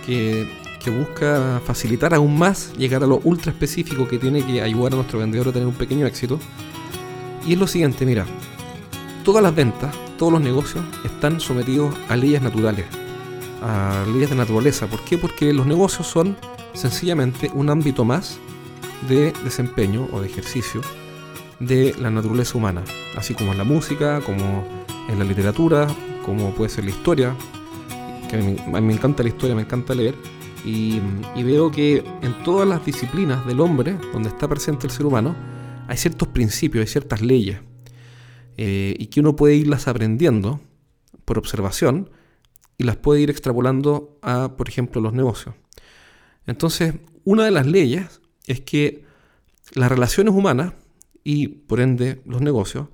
que 0.05 0.47
busca 0.85 1.61
facilitar 1.65 2.13
aún 2.13 2.37
más 2.37 2.71
llegar 2.77 3.03
a 3.03 3.07
lo 3.07 3.19
ultra 3.25 3.51
específico 3.51 4.07
que 4.07 4.17
tiene 4.17 4.41
que 4.45 4.61
ayudar 4.61 4.93
a 4.93 4.95
nuestro 4.95 5.19
vendedor 5.19 5.49
a 5.49 5.51
tener 5.51 5.67
un 5.67 5.73
pequeño 5.73 6.05
éxito. 6.05 6.39
Y 7.45 7.51
es 7.53 7.59
lo 7.59 7.67
siguiente, 7.67 8.05
mira, 8.05 8.25
todas 9.25 9.43
las 9.43 9.53
ventas, 9.53 9.93
todos 10.17 10.31
los 10.31 10.41
negocios 10.41 10.81
están 11.03 11.41
sometidos 11.41 11.93
a 12.07 12.15
leyes 12.15 12.41
naturales, 12.41 12.85
a 13.61 14.05
leyes 14.13 14.29
de 14.29 14.37
naturaleza. 14.37 14.87
¿Por 14.87 15.03
qué? 15.03 15.17
Porque 15.17 15.51
los 15.51 15.65
negocios 15.65 16.07
son 16.07 16.37
sencillamente 16.73 17.51
un 17.53 17.69
ámbito 17.69 18.05
más 18.05 18.37
de 19.09 19.33
desempeño 19.43 20.07
o 20.13 20.21
de 20.21 20.27
ejercicio 20.27 20.79
de 21.59 21.93
la 21.99 22.09
naturaleza 22.09 22.57
humana, 22.57 22.81
así 23.17 23.33
como 23.33 23.51
en 23.51 23.57
la 23.57 23.65
música, 23.65 24.21
como 24.21 24.63
en 25.09 25.19
la 25.19 25.25
literatura, 25.25 25.85
como 26.25 26.51
puede 26.51 26.69
ser 26.69 26.85
la 26.85 26.91
historia, 26.91 27.35
mí 28.41 28.55
me 28.81 28.93
encanta 28.93 29.23
la 29.23 29.29
historia, 29.29 29.55
me 29.55 29.63
encanta 29.63 29.93
leer, 29.93 30.15
y, 30.65 30.99
veo 31.43 31.71
que 31.71 32.03
en 32.21 32.43
todas 32.43 32.67
las 32.67 32.85
disciplinas 32.85 33.45
del 33.45 33.59
hombre, 33.59 33.97
donde 34.13 34.29
está 34.29 34.47
presente 34.47 34.87
el 34.87 34.93
ser 34.93 35.05
humano, 35.05 35.35
hay 35.87 35.97
ciertos 35.97 36.29
principios, 36.29 36.83
hay 36.83 36.87
ciertas 36.87 37.21
leyes, 37.21 37.59
eh, 38.55 38.95
y 38.97 39.07
que 39.07 39.19
uno 39.19 39.35
puede 39.35 39.55
irlas 39.55 39.87
aprendiendo 39.87 40.61
por 41.25 41.37
observación 41.37 42.09
y 42.77 42.85
las 42.85 42.95
puede 42.95 43.21
ir 43.21 43.29
extrapolando 43.29 44.17
a, 44.21 44.55
por 44.55 44.69
ejemplo, 44.69 45.01
los 45.01 45.13
negocios. 45.13 45.55
Entonces, 46.47 46.95
una 47.25 47.45
de 47.45 47.51
las 47.51 47.67
leyes 47.67 48.21
es 48.47 48.61
que 48.61 49.03
las 49.73 49.89
relaciones 49.89 50.33
humanas 50.33 50.73
y, 51.23 51.47
por 51.47 51.79
ende, 51.79 52.21
los 52.25 52.41
negocios, 52.41 52.87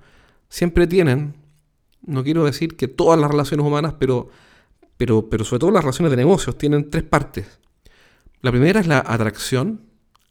siempre 0.48 0.86
tienen, 0.86 1.34
no 2.04 2.24
quiero 2.24 2.44
decir 2.44 2.76
que 2.76 2.88
todas 2.88 3.18
las 3.18 3.30
relaciones 3.30 3.66
humanas, 3.66 3.94
pero, 3.98 4.28
pero, 5.00 5.30
pero 5.30 5.46
sobre 5.46 5.60
todo 5.60 5.70
las 5.70 5.82
relaciones 5.82 6.10
de 6.10 6.18
negocios, 6.18 6.58
tienen 6.58 6.90
tres 6.90 7.04
partes. 7.04 7.58
La 8.42 8.50
primera 8.50 8.80
es 8.80 8.86
la 8.86 8.98
atracción, 8.98 9.80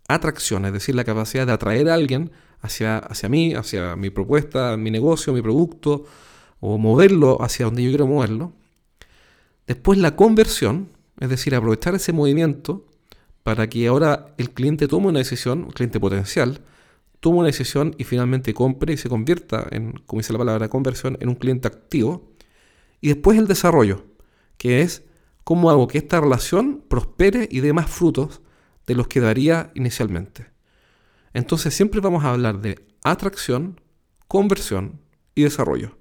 atracción, 0.07 0.63
es 0.63 0.73
decir, 0.73 0.93
la 0.93 1.03
capacidad 1.03 1.47
de 1.47 1.53
atraer 1.53 1.89
a 1.89 1.95
alguien 1.95 2.29
hacia, 2.61 2.99
hacia 2.99 3.29
mí, 3.29 3.55
hacia 3.55 3.95
mi 3.95 4.11
propuesta, 4.11 4.77
mi 4.77 4.91
negocio, 4.91 5.33
mi 5.33 5.41
producto, 5.41 6.05
o 6.59 6.77
moverlo 6.77 7.41
hacia 7.41 7.65
donde 7.65 7.81
yo 7.81 7.89
quiero 7.89 8.05
moverlo. 8.05 8.53
Después 9.65 9.97
la 9.97 10.15
conversión, 10.15 10.89
es 11.19 11.29
decir, 11.29 11.55
aprovechar 11.55 11.95
ese 11.95 12.13
movimiento 12.13 12.85
para 13.41 13.67
que 13.71 13.87
ahora 13.87 14.35
el 14.37 14.51
cliente 14.51 14.87
tome 14.87 15.07
una 15.07 15.17
decisión, 15.17 15.63
un 15.63 15.71
cliente 15.71 15.99
potencial, 15.99 16.61
tome 17.21 17.39
una 17.39 17.47
decisión 17.47 17.95
y 17.97 18.03
finalmente 18.03 18.53
compre 18.53 18.93
y 18.93 18.97
se 18.97 19.09
convierta 19.09 19.67
en, 19.71 19.93
como 20.05 20.19
dice 20.19 20.31
la 20.31 20.37
palabra 20.37 20.69
conversión, 20.69 21.17
en 21.21 21.29
un 21.29 21.35
cliente 21.35 21.67
activo. 21.67 22.29
Y 23.01 23.07
después 23.07 23.35
el 23.39 23.47
desarrollo, 23.47 24.05
que 24.59 24.81
es 24.81 25.03
¿Cómo 25.49 25.71
hago 25.71 25.87
que 25.87 25.97
esta 25.97 26.21
relación 26.21 26.83
prospere 26.87 27.49
y 27.49 27.61
dé 27.61 27.73
más 27.73 27.89
frutos 27.89 28.43
de 28.85 28.93
los 28.93 29.07
que 29.07 29.19
daría 29.19 29.71
inicialmente? 29.73 30.45
Entonces 31.33 31.73
siempre 31.73 32.01
vamos 32.01 32.23
a 32.23 32.33
hablar 32.33 32.61
de 32.61 32.85
atracción, 33.03 33.81
conversión 34.27 35.01
y 35.33 35.41
desarrollo. 35.41 35.97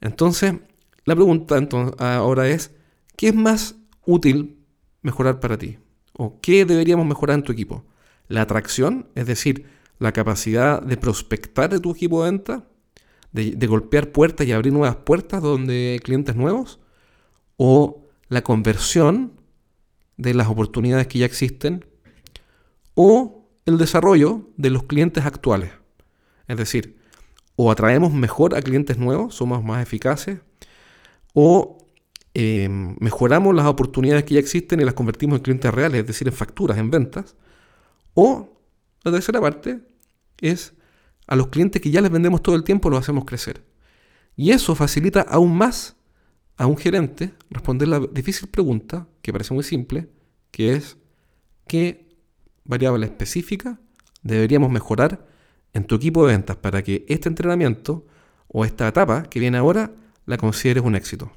Entonces, 0.00 0.54
la 1.04 1.14
pregunta 1.14 1.56
ahora 1.98 2.48
es, 2.48 2.72
¿qué 3.16 3.28
es 3.28 3.36
más 3.36 3.76
útil 4.04 4.58
mejorar 5.02 5.38
para 5.38 5.56
ti? 5.56 5.78
¿O 6.14 6.40
qué 6.40 6.64
deberíamos 6.64 7.06
mejorar 7.06 7.36
en 7.36 7.44
tu 7.44 7.52
equipo? 7.52 7.84
¿La 8.26 8.42
atracción, 8.42 9.10
es 9.14 9.28
decir, 9.28 9.66
la 10.00 10.10
capacidad 10.10 10.82
de 10.82 10.96
prospectar 10.96 11.70
de 11.70 11.78
tu 11.78 11.92
equipo 11.92 12.24
de 12.24 12.32
venta? 12.32 12.66
De, 13.30 13.52
de 13.52 13.66
golpear 13.68 14.10
puertas 14.10 14.44
y 14.44 14.50
abrir 14.50 14.72
nuevas 14.72 14.96
puertas 14.96 15.40
donde 15.40 16.00
clientes 16.02 16.34
nuevos? 16.34 16.80
¿O 17.56 18.02
la 18.28 18.42
conversión 18.42 19.32
de 20.16 20.34
las 20.34 20.48
oportunidades 20.48 21.06
que 21.06 21.20
ya 21.20 21.26
existen 21.26 21.84
o 22.94 23.48
el 23.66 23.78
desarrollo 23.78 24.48
de 24.56 24.70
los 24.70 24.84
clientes 24.84 25.24
actuales. 25.24 25.72
Es 26.46 26.56
decir, 26.56 26.98
o 27.56 27.70
atraemos 27.70 28.12
mejor 28.12 28.54
a 28.54 28.62
clientes 28.62 28.98
nuevos, 28.98 29.34
somos 29.34 29.62
más 29.64 29.82
eficaces, 29.82 30.40
o 31.32 31.78
eh, 32.34 32.68
mejoramos 33.00 33.54
las 33.54 33.66
oportunidades 33.66 34.24
que 34.24 34.34
ya 34.34 34.40
existen 34.40 34.80
y 34.80 34.84
las 34.84 34.94
convertimos 34.94 35.38
en 35.38 35.42
clientes 35.42 35.72
reales, 35.72 36.00
es 36.00 36.06
decir, 36.06 36.28
en 36.28 36.34
facturas, 36.34 36.78
en 36.78 36.90
ventas, 36.90 37.36
o 38.14 38.60
la 39.02 39.12
tercera 39.12 39.40
parte 39.40 39.80
es 40.40 40.74
a 41.26 41.36
los 41.36 41.48
clientes 41.48 41.80
que 41.80 41.90
ya 41.90 42.00
les 42.00 42.10
vendemos 42.10 42.42
todo 42.42 42.54
el 42.54 42.64
tiempo 42.64 42.90
los 42.90 43.00
hacemos 43.00 43.24
crecer. 43.24 43.64
Y 44.36 44.50
eso 44.50 44.74
facilita 44.74 45.22
aún 45.22 45.56
más 45.56 45.96
a 46.56 46.66
un 46.66 46.76
gerente 46.76 47.34
responder 47.50 47.88
la 47.88 48.00
difícil 48.00 48.48
pregunta, 48.48 49.08
que 49.22 49.32
parece 49.32 49.54
muy 49.54 49.64
simple, 49.64 50.08
que 50.50 50.74
es 50.74 50.96
¿qué 51.66 52.08
variable 52.64 53.06
específica 53.06 53.80
deberíamos 54.22 54.70
mejorar 54.70 55.26
en 55.72 55.84
tu 55.84 55.96
equipo 55.96 56.26
de 56.26 56.32
ventas 56.32 56.56
para 56.56 56.82
que 56.82 57.04
este 57.08 57.28
entrenamiento 57.28 58.06
o 58.48 58.64
esta 58.64 58.86
etapa 58.88 59.24
que 59.24 59.40
viene 59.40 59.58
ahora 59.58 59.92
la 60.26 60.36
consideres 60.36 60.84
un 60.84 60.94
éxito? 60.94 61.32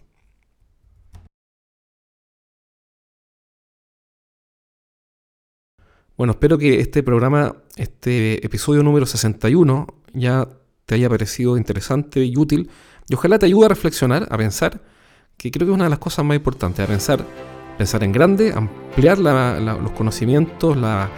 Bueno, 6.16 6.32
espero 6.32 6.58
que 6.58 6.80
este 6.80 7.04
programa, 7.04 7.58
este 7.76 8.44
episodio 8.44 8.82
número 8.82 9.06
61, 9.06 9.88
ya 10.14 10.50
te 10.88 10.96
haya 10.96 11.10
parecido 11.10 11.58
interesante 11.58 12.24
y 12.26 12.36
útil 12.36 12.72
y 13.08 13.14
ojalá 13.14 13.38
te 13.38 13.46
ayude 13.46 13.66
a 13.66 13.70
reflexionar, 13.70 14.28
a 14.32 14.38
pensar 14.38 14.82
que 15.38 15.52
creo 15.52 15.68
que 15.68 15.72
es 15.72 15.76
una 15.76 15.84
de 15.84 15.92
las 15.92 16.00
cosas 16.00 16.26
más 16.26 16.36
importantes, 16.36 16.86
pensar, 16.88 17.24
pensar 17.78 18.04
en 18.04 18.12
grande, 18.12 18.54
ampliar 18.54 19.20
los 19.20 19.92
conocimientos, 19.92 20.76
la, 20.76 21.10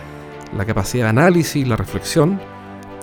capacidad 0.67 1.05
de 1.05 1.09
análisis, 1.09 1.65
la 1.65 1.77
reflexión, 1.77 2.39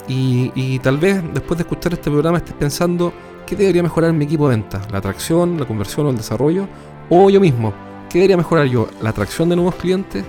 y, 0.09 0.79
tal 0.81 0.99
vez 0.99 1.23
después 1.33 1.59
de 1.59 1.63
escuchar 1.63 1.95
este 1.95 2.11
programa 2.11 2.39
estés 2.39 2.55
pensando 2.55 3.13
qué 3.47 3.57
debería 3.57 3.83
mejorar 3.83 4.13
mi 4.13 4.27
equipo 4.27 4.49
de 4.49 4.57
ventas, 4.57 4.91
la 4.93 4.99
atracción, 4.99 5.59
la 5.59 5.65
conversión 5.65 6.07
o 6.07 6.11
el 6.11 6.17
desarrollo, 6.17 6.69
o 7.09 7.31
yo 7.31 7.41
mismo, 7.41 7.73
qué 8.11 8.19
debería 8.19 8.37
mejorar 8.37 8.67
yo, 8.67 8.87
la 9.01 9.11
atracción 9.11 9.49
de 9.49 9.57
nuevos 9.57 9.75
clientes. 9.77 10.25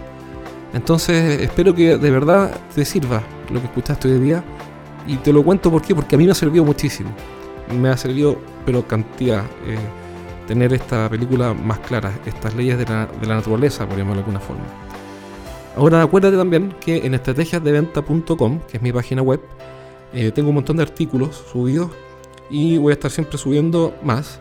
Entonces 0.73 1.41
espero 1.41 1.75
que 1.75 1.97
de 1.97 2.11
verdad 2.11 2.59
te 2.73 2.85
sirva 2.85 3.23
lo 3.51 3.59
que 3.59 3.67
escuchaste 3.67 4.07
hoy 4.07 4.19
día. 4.19 4.43
Y 5.07 5.15
te 5.17 5.31
lo 5.31 5.41
cuento 5.41 5.71
por 5.71 5.81
qué, 5.81 5.95
porque 5.95 6.15
a 6.15 6.17
mí 6.17 6.25
me 6.25 6.31
ha 6.31 6.35
servido 6.35 6.65
muchísimo, 6.65 7.09
me 7.79 7.87
ha 7.89 7.95
servido 7.95 8.37
pero 8.65 8.85
cantidad. 8.85 9.45
Eh, 9.65 9.77
tener 10.47 10.73
esta 10.73 11.09
película 11.09 11.53
más 11.53 11.79
clara, 11.79 12.11
estas 12.25 12.55
leyes 12.55 12.77
de 12.77 12.85
la, 12.85 13.35
naturaleza, 13.35 13.87
por 13.87 13.97
llamarlo 13.97 14.21
de 14.21 14.25
alguna 14.25 14.39
forma. 14.39 14.63
Ahora 15.75 16.01
acuérdate 16.01 16.37
también 16.37 16.73
que 16.79 17.05
en 17.05 17.13
estrategiasdeventa.com, 17.13 18.59
que 18.67 18.77
es 18.77 18.81
mi 18.81 18.91
página 18.91 19.21
web, 19.21 19.41
eh, 20.13 20.31
tengo 20.31 20.49
un 20.49 20.55
montón 20.55 20.77
de 20.77 20.83
artículos 20.83 21.43
subidos 21.51 21.91
y 22.49 22.77
voy 22.77 22.91
a 22.91 22.93
estar 22.93 23.11
siempre 23.11 23.37
subiendo 23.37 23.93
más. 24.01 24.39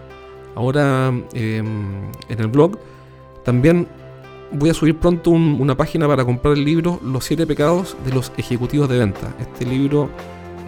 Ahora 0.55 1.09
em, 1.35 2.11
en 2.29 2.41
el 2.41 2.47
blog 2.47 2.79
también 3.45 3.87
voy 4.53 4.71
a 4.71 4.75
subir 4.75 4.97
pronto 4.97 5.31
una 5.31 5.77
página 5.77 6.07
para 6.07 6.25
comprar 6.25 6.55
el 6.55 6.65
libro 6.65 6.99
Los 7.03 7.25
siete 7.25 7.47
pecados 7.47 7.97
de 8.07 8.13
los 8.13 8.33
ejecutivos 8.39 8.89
de 8.89 8.99
venta. 8.99 9.35
Este 9.39 9.67
libro, 9.67 10.09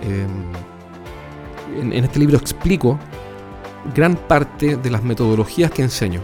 em, 0.03 1.93
en, 1.93 2.05
este 2.05 2.19
libro 2.19 2.37
explico 2.37 2.99
gran 3.95 4.17
parte 4.17 4.77
de 4.77 4.91
las 4.91 5.03
metodologías 5.03 5.71
que 5.71 5.83
enseño. 5.83 6.21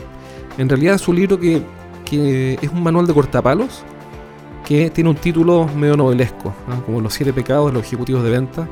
En 0.58 0.68
realidad 0.68 0.94
es 0.96 1.08
un 1.08 1.16
libro 1.16 1.38
que, 1.38 1.62
que 2.04 2.58
es 2.60 2.70
un 2.70 2.82
manual 2.82 3.06
de 3.06 3.14
cortapalos 3.14 3.84
que 4.64 4.90
tiene 4.90 5.10
un 5.10 5.16
título 5.16 5.68
medio 5.76 5.96
novelesco, 5.96 6.54
como 6.86 7.00
Los 7.00 7.14
siete 7.14 7.32
pecados 7.32 7.66
de 7.66 7.72
los 7.74 7.86
ejecutivos 7.86 8.22
de 8.22 8.30
venta, 8.30 8.68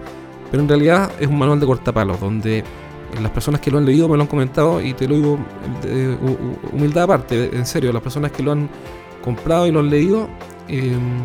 pero 0.51 0.63
en 0.63 0.69
realidad 0.69 1.11
es 1.21 1.29
un 1.29 1.39
manual 1.39 1.61
de 1.61 1.67
cortapalos 1.67 2.19
donde 2.19 2.65
las 3.21 3.31
personas 3.31 3.61
que 3.61 3.71
lo 3.71 3.79
han 3.79 3.85
leído 3.85 4.09
me 4.09 4.17
lo 4.17 4.23
han 4.23 4.29
comentado 4.29 4.81
y 4.81 4.95
te 4.95 5.07
lo 5.07 5.17
digo 5.17 5.39
de 5.83 6.17
humildad 6.73 7.05
aparte, 7.05 7.55
en 7.55 7.67
serio, 7.67 7.93
las 7.93 8.03
personas 8.03 8.33
que 8.33 8.43
lo 8.43 8.53
han 8.53 8.71
comprado 9.23 9.67
y 9.67 9.71
lo 9.71 9.81
han 9.81 9.91
leído 9.91 10.29
em, 10.69 11.21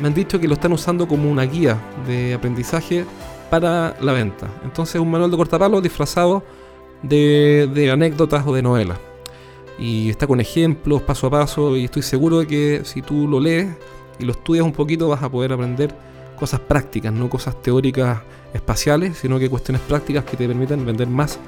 me 0.00 0.08
han 0.08 0.14
dicho 0.14 0.38
que 0.38 0.46
lo 0.46 0.54
están 0.54 0.72
usando 0.72 1.08
como 1.08 1.30
una 1.30 1.42
guía 1.42 1.78
de 2.06 2.34
aprendizaje 2.34 3.04
para 3.50 3.96
la 4.00 4.12
venta. 4.12 4.48
Entonces 4.64 5.00
un 5.00 5.10
manual 5.10 5.30
de 5.30 5.36
cortapalos 5.36 5.82
disfrazado 5.82 6.44
de, 7.02 7.90
anécdotas 7.92 8.46
o 8.46 8.54
de 8.54 8.62
novelas. 8.62 8.98
Y 9.78 10.08
está 10.08 10.26
con 10.26 10.40
ejemplos 10.40 11.02
paso 11.02 11.26
a 11.26 11.30
paso 11.30 11.76
y 11.76 11.84
estoy 11.84 12.02
seguro 12.02 12.38
de 12.38 12.46
que 12.46 12.80
si 12.84 13.02
tú 13.02 13.28
lo 13.28 13.40
lees 13.40 13.68
y 14.18 14.24
lo 14.24 14.32
estudias 14.32 14.64
un 14.64 14.72
poquito 14.72 15.08
vas 15.08 15.22
a 15.22 15.30
poder 15.30 15.52
aprender 15.52 15.94
cosas 16.38 16.60
prácticas, 16.60 17.12
no 17.12 17.28
cosas 17.28 17.60
teóricas 17.60 18.20
espaciales, 18.54 19.18
sino 19.18 19.38
que 19.38 19.50
cuestiones 19.50 19.82
prácticas 19.82 20.24
que 20.24 20.36
te 20.36 20.46
permitan 20.46 20.84
vender 20.84 21.08
más 21.08 21.38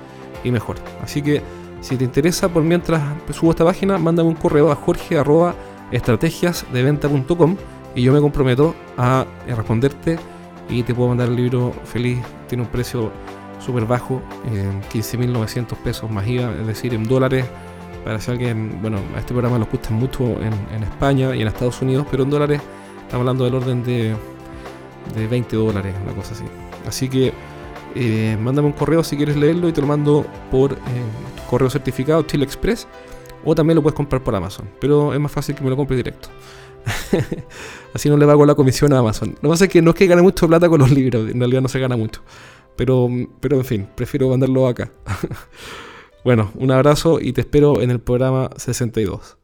y 0.45 0.51
mejor. 0.51 0.77
Así 1.03 1.23
que 1.23 1.43
si 1.81 1.97
te 1.97 2.05
interesa, 2.05 2.49
por 2.49 2.63
mientras 2.63 3.03
subo 3.33 3.51
esta 3.51 3.65
página, 3.65 3.99
mándame 3.99 4.29
un 4.29 4.35
correo 4.35 4.71
a 4.71 4.75
jorge 4.75 5.17
estrategiasdeventa.com 5.91 7.57
y 7.95 8.03
yo 8.03 8.13
me 8.13 8.21
comprometo 8.21 8.75
a 8.97 9.27
responderte 9.47 10.19
y 10.69 10.83
te 10.83 10.95
puedo 10.95 11.09
mandar 11.09 11.29
el 11.29 11.37
libro 11.37 11.73
feliz. 11.85 12.19
Tiene 12.49 12.65
un 12.65 12.71
precio 12.71 13.11
súper 13.59 13.87
bajo, 13.87 14.23
eh, 14.53 14.71
15.900 14.93 15.77
pesos 15.77 16.11
más 16.11 16.27
IVA, 16.27 16.53
es 16.61 16.67
decir, 16.67 16.95
en 16.95 17.05
dólares. 17.05 17.47
Para 18.05 18.21
si 18.21 18.31
alguien, 18.31 18.79
bueno, 18.81 18.99
a 19.15 19.19
este 19.19 19.35
programa 19.35 19.59
lo 19.59 19.67
gusta 19.67 19.91
mucho 19.91 20.25
en, 20.41 20.83
España 20.83 21.35
y 21.35 21.43
en 21.43 21.49
Estados 21.49 21.83
Unidos, 21.83 22.07
pero 22.11 22.23
en 22.23 22.31
dólares 22.31 22.61
estamos 23.03 23.21
hablando 23.21 23.45
del 23.45 23.55
orden 23.55 23.83
de, 23.83 24.17
de 25.15 25.27
20 25.27 25.57
dólares, 25.57 25.95
una 26.05 26.15
cosa 26.15 26.33
así. 26.33 26.45
Así 26.87 27.09
que 27.09 27.33
eh, 27.95 28.37
mándame 28.41 28.69
un 28.69 28.73
correo 28.73 29.03
si 29.03 29.17
quieres 29.17 29.37
leerlo 29.37 29.69
y 29.69 29.73
te 29.73 29.81
lo 29.81 29.87
mando 29.87 30.25
por 30.51 30.73
eh, 30.73 30.77
correo 31.51 31.69
certificado 31.71 32.23
Chile 32.23 32.45
Express 32.45 32.87
o 33.45 33.55
también 33.55 33.77
lo 33.77 33.83
puedes 33.83 33.97
comprar 33.97 34.23
por 34.23 34.35
Amazon, 34.35 34.69
pero 34.81 35.15
es 35.15 35.21
más 35.21 35.33
fácil 35.33 35.55
que 35.55 35.65
me 35.65 35.71
lo 35.71 35.77
compre 35.77 35.97
directo. 35.97 36.29
Así 37.95 38.09
no 38.09 38.17
le 38.17 38.27
pago 38.27 38.45
la 38.47 38.55
comisión 38.55 38.93
a 38.93 38.99
Amazon. 38.99 39.31
Lo 39.31 39.41
que 39.41 39.49
pasa 39.49 39.65
es 39.65 39.71
que 39.71 39.83
no 39.83 39.91
es 39.91 39.97
que 39.97 40.07
gane 40.07 40.23
mucho 40.23 40.47
plata 40.47 40.69
con 40.69 40.81
los 40.81 40.91
libros, 40.91 41.31
en 41.31 41.39
realidad 41.39 41.63
no 41.63 41.69
se 41.69 41.79
gana 41.79 41.97
mucho. 41.97 42.23
Pero, 42.79 43.09
pero 43.41 43.57
en 43.57 43.65
fin, 43.65 43.89
prefiero 43.97 44.29
mandarlo 44.29 44.69
acá. 44.69 44.93
bueno, 46.25 46.53
un 46.55 46.71
abrazo 46.71 47.19
y 47.21 47.33
te 47.33 47.41
espero 47.41 47.83
en 47.83 47.91
el 47.91 47.99
programa 47.99 48.51
62. 48.57 49.38